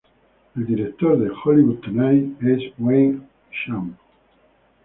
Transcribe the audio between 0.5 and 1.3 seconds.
El director de